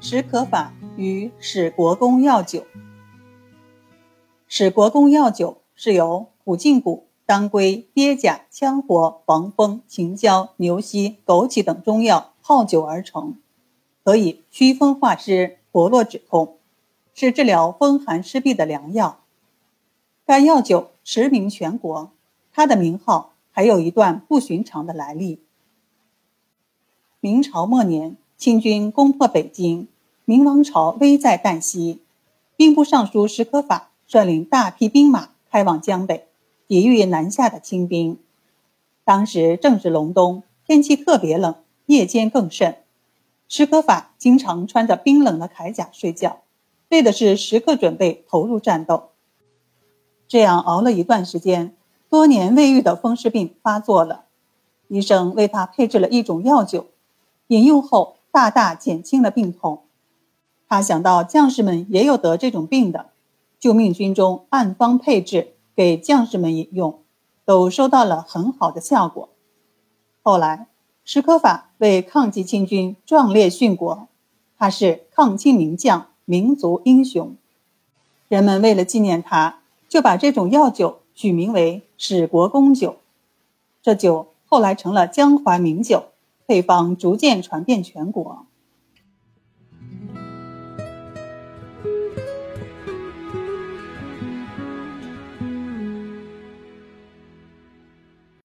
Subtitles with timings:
[0.00, 2.64] 史可法与史国公药酒。
[4.46, 13.36] 史国公药酒是由苦胫骨、当归、鳖甲、羌活、防风、秦椒、牛膝、枸杞等中药泡酒而成，
[14.04, 16.58] 可以祛风化湿、活络止痛，
[17.12, 19.18] 是治疗风寒湿痹的良药。
[20.24, 22.12] 该药酒驰名全国，
[22.52, 25.42] 它的名号还有一段不寻常的来历。
[27.18, 28.16] 明朝末年。
[28.38, 29.88] 清军攻破北京，
[30.24, 32.02] 明王朝危在旦夕。
[32.54, 36.28] 兵部尚书史可法率领大批兵马开往江北，
[36.68, 38.16] 抵御南下的清兵。
[39.04, 42.76] 当时正值隆冬，天气特别冷，夜间更甚。
[43.48, 46.42] 史可法经常穿着冰冷的铠甲睡觉，
[46.90, 49.08] 为的是时刻准备投入战斗。
[50.28, 51.74] 这样熬了一段时间，
[52.08, 54.26] 多年未愈的风湿病发作了。
[54.86, 56.86] 医生为他配制了一种药酒，
[57.48, 58.14] 饮用后。
[58.30, 59.84] 大大减轻了病痛。
[60.68, 63.10] 他想到将士们也有得这种病的，
[63.58, 67.00] 就命军中按方配制给将士们饮用，
[67.44, 69.30] 都收到了很好的效果。
[70.22, 70.66] 后来，
[71.04, 74.08] 史可法为抗击清军壮烈殉国，
[74.58, 77.34] 他是抗清名将、民族英雄。
[78.28, 82.96] 人们为了纪念他，就把这种药酒取名为史国公酒。
[83.80, 86.04] 这酒后来成了江淮名酒。
[86.48, 88.46] 配方逐渐传遍全国。